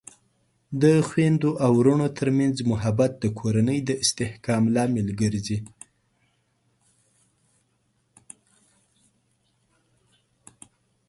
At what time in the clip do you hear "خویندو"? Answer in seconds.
1.07-1.51